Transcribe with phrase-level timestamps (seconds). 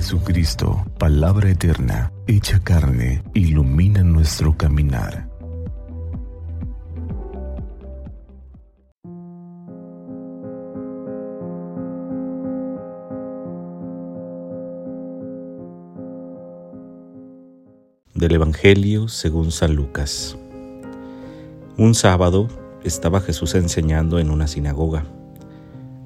[0.00, 5.28] Jesucristo, palabra eterna, hecha carne, ilumina nuestro caminar.
[18.14, 20.38] Del Evangelio según San Lucas.
[21.76, 22.46] Un sábado
[22.84, 25.06] estaba Jesús enseñando en una sinagoga.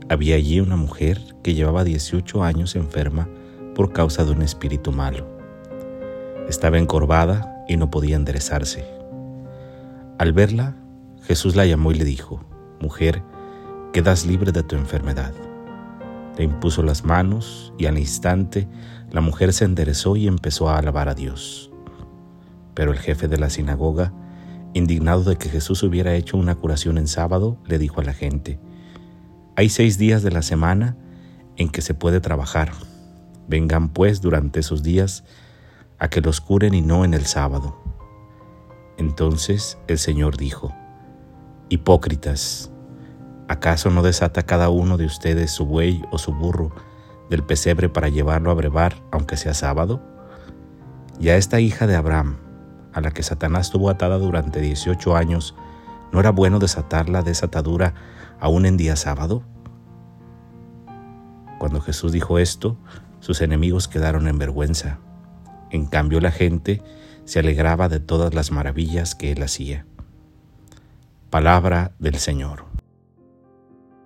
[0.09, 3.29] Había allí una mujer que llevaba 18 años enferma
[3.75, 5.26] por causa de un espíritu malo.
[6.49, 8.85] Estaba encorvada y no podía enderezarse.
[10.18, 10.76] Al verla,
[11.22, 12.44] Jesús la llamó y le dijo,
[12.80, 13.22] Mujer,
[13.93, 15.32] quedas libre de tu enfermedad.
[16.36, 18.68] Le impuso las manos y al instante
[19.11, 21.71] la mujer se enderezó y empezó a alabar a Dios.
[22.75, 24.13] Pero el jefe de la sinagoga,
[24.75, 28.58] indignado de que Jesús hubiera hecho una curación en sábado, le dijo a la gente,
[29.57, 30.96] Hay seis días de la semana
[31.57, 32.72] en que se puede trabajar
[33.52, 35.24] Vengan pues durante esos días
[35.98, 37.77] a que los curen y no en el sábado.
[38.96, 40.74] Entonces el Señor dijo,
[41.68, 42.70] Hipócritas,
[43.48, 46.74] ¿acaso no desata cada uno de ustedes su buey o su burro
[47.28, 50.00] del pesebre para llevarlo a brevar, aunque sea sábado?
[51.20, 52.38] Y a esta hija de Abraham,
[52.94, 55.55] a la que Satanás tuvo atada durante 18 años,
[56.10, 57.92] ¿no era bueno desatarla de esa atadura
[58.40, 59.42] aún en día sábado?
[61.58, 62.78] Cuando Jesús dijo esto,
[63.22, 64.98] sus enemigos quedaron en vergüenza.
[65.70, 66.82] En cambio la gente
[67.24, 69.86] se alegraba de todas las maravillas que él hacía.
[71.30, 72.64] Palabra del Señor.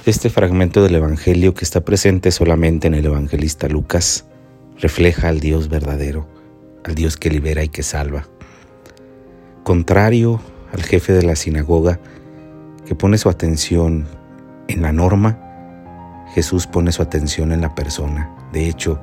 [0.04, 4.26] Este fragmento del Evangelio que está presente solamente en el evangelista Lucas
[4.78, 6.28] refleja al Dios verdadero,
[6.84, 8.28] al Dios que libera y que salva.
[9.64, 10.42] Contrario
[10.74, 12.00] al jefe de la sinagoga
[12.84, 14.06] que pone su atención
[14.68, 15.55] en la norma,
[16.36, 18.30] Jesús pone su atención en la persona.
[18.52, 19.00] De hecho,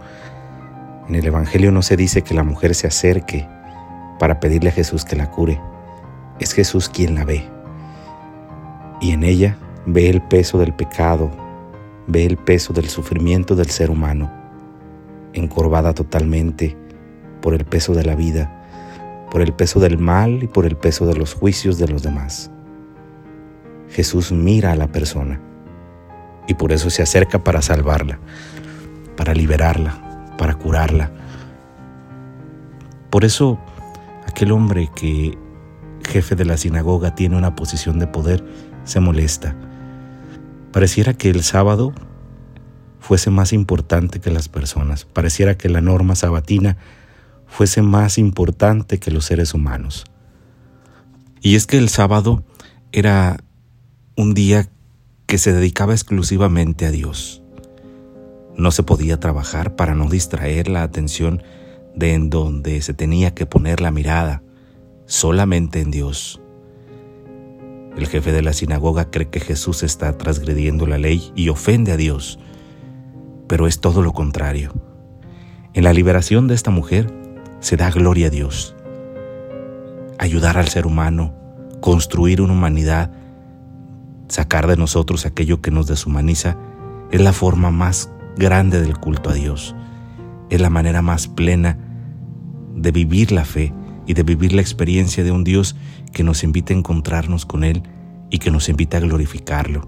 [1.10, 3.50] en el Evangelio no se dice que la mujer se acerque
[4.20, 5.60] para pedirle a Jesús que la cure.
[6.40, 7.44] Es Jesús quien la ve.
[9.02, 11.32] Y en ella ve el peso del pecado,
[12.06, 14.32] ve el peso del sufrimiento del ser humano,
[15.34, 16.78] encorvada totalmente
[17.42, 18.64] por el peso de la vida,
[19.32, 22.52] por el peso del mal y por el peso de los juicios de los demás.
[23.90, 25.42] Jesús mira a la persona
[26.48, 28.20] y por eso se acerca para salvarla,
[29.16, 31.12] para liberarla, para curarla.
[33.10, 33.60] Por eso
[34.28, 35.38] aquel hombre que
[36.04, 38.44] jefe de la sinagoga tiene una posición de poder
[38.84, 39.56] se molesta.
[40.72, 41.94] Pareciera que el sábado
[43.00, 46.78] fuese más importante que las personas, pareciera que la norma sabatina
[47.48, 50.06] fuese más importante que los seres humanos.
[51.42, 52.44] Y es que el sábado
[52.92, 53.44] era
[54.16, 54.70] un día
[55.34, 57.42] que se dedicaba exclusivamente a Dios.
[58.56, 61.42] No se podía trabajar para no distraer la atención
[61.96, 64.44] de en donde se tenía que poner la mirada,
[65.08, 66.40] solamente en Dios.
[67.98, 71.98] El jefe de la sinagoga cree que Jesús está transgrediendo la ley y ofende a
[71.98, 72.38] Dios,
[73.48, 74.72] pero es todo lo contrario.
[75.74, 77.12] En la liberación de esta mujer
[77.60, 78.76] se da gloria a Dios.
[80.20, 81.34] Ayudar al ser humano,
[81.82, 83.23] construir una humanidad
[84.34, 86.58] Sacar de nosotros aquello que nos deshumaniza
[87.12, 89.76] es la forma más grande del culto a Dios.
[90.50, 91.78] Es la manera más plena
[92.74, 93.72] de vivir la fe
[94.08, 95.76] y de vivir la experiencia de un Dios
[96.14, 97.84] que nos invita a encontrarnos con Él
[98.32, 99.88] y que nos invita a glorificarlo.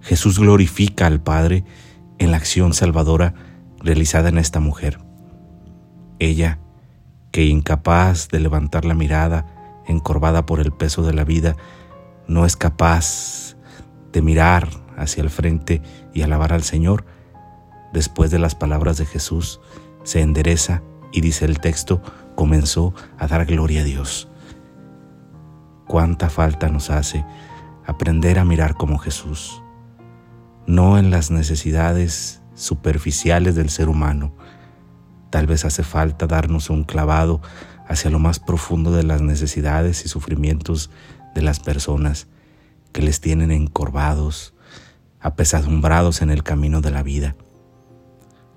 [0.00, 1.64] Jesús glorifica al Padre
[2.18, 3.34] en la acción salvadora
[3.80, 5.00] realizada en esta mujer.
[6.20, 6.60] Ella,
[7.32, 11.56] que incapaz de levantar la mirada, encorvada por el peso de la vida,
[12.30, 13.56] no es capaz
[14.12, 15.82] de mirar hacia el frente
[16.14, 17.04] y alabar al Señor,
[17.92, 19.60] después de las palabras de Jesús,
[20.04, 20.80] se endereza
[21.12, 22.00] y dice el texto,
[22.36, 24.28] comenzó a dar gloria a Dios.
[25.88, 27.26] Cuánta falta nos hace
[27.84, 29.60] aprender a mirar como Jesús,
[30.68, 34.36] no en las necesidades superficiales del ser humano.
[35.30, 37.40] Tal vez hace falta darnos un clavado
[37.88, 40.92] hacia lo más profundo de las necesidades y sufrimientos
[41.34, 42.26] de las personas
[42.92, 44.54] que les tienen encorvados,
[45.20, 47.36] apesadumbrados en el camino de la vida.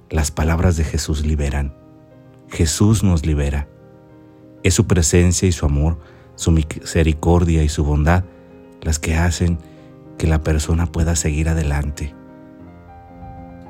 [0.10, 1.75] Las palabras de Jesús liberan.
[2.50, 3.68] Jesús nos libera.
[4.64, 6.00] Es su presencia y su amor,
[6.36, 8.24] su misericordia y su bondad
[8.81, 9.60] las que hacen
[10.18, 12.14] que la persona pueda seguir adelante.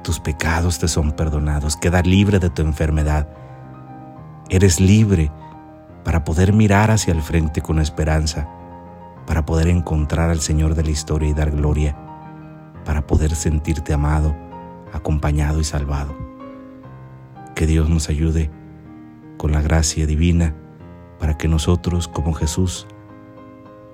[0.03, 3.27] Tus pecados te son perdonados, queda libre de tu enfermedad.
[4.49, 5.31] Eres libre
[6.03, 8.49] para poder mirar hacia el frente con esperanza
[9.25, 11.97] para poder encontrar al Señor de la historia y dar gloria,
[12.85, 14.35] para poder sentirte amado,
[14.91, 16.15] acompañado y salvado.
[17.55, 18.51] Que Dios nos ayude
[19.37, 20.55] con la gracia divina
[21.19, 22.87] para que nosotros, como Jesús,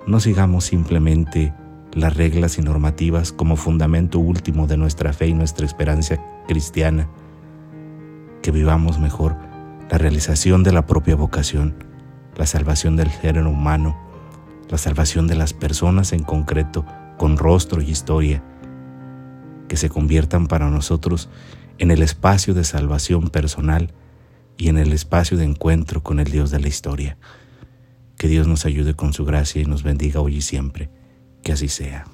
[0.06, 1.54] no sigamos simplemente
[1.92, 7.08] las reglas y normativas como fundamento último de nuestra fe y nuestra esperanza cristiana,
[8.42, 9.36] que vivamos mejor
[9.90, 11.74] la realización de la propia vocación,
[12.36, 13.96] la salvación del género humano,
[14.70, 16.86] la salvación de las personas en concreto,
[17.18, 18.42] con rostro y historia,
[19.68, 21.28] que se conviertan para nosotros
[21.78, 23.92] en el espacio de salvación personal
[24.56, 27.18] y en el espacio de encuentro con el Dios de la historia.
[28.16, 30.90] Que Dios nos ayude con su gracia y nos bendiga hoy y siempre.
[31.42, 32.06] Que así sea.